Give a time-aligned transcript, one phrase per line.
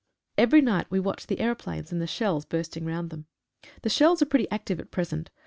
[0.35, 3.27] Every night we watch the aeroplanes, and the shells bursting round them.
[3.83, 5.29] The shells are pretty active at present.